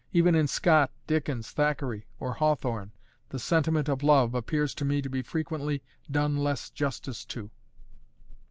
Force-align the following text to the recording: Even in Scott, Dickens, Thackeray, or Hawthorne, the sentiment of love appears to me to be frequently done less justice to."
Even 0.13 0.33
in 0.33 0.47
Scott, 0.47 0.89
Dickens, 1.05 1.51
Thackeray, 1.51 2.07
or 2.19 2.33
Hawthorne, 2.33 2.91
the 3.29 3.37
sentiment 3.37 3.87
of 3.87 4.01
love 4.01 4.33
appears 4.33 4.73
to 4.73 4.83
me 4.83 4.99
to 4.99 5.09
be 5.11 5.21
frequently 5.21 5.83
done 6.09 6.37
less 6.37 6.71
justice 6.71 7.23
to." 7.25 7.51